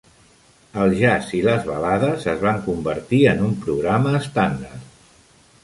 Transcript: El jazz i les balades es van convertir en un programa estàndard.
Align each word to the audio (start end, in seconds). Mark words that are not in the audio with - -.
El 0.85 0.93
jazz 1.01 1.27
i 1.39 1.41
les 1.47 1.67
balades 1.67 2.25
es 2.33 2.41
van 2.47 2.59
convertir 2.69 3.21
en 3.35 3.47
un 3.49 3.53
programa 3.67 4.15
estàndard. 4.21 4.89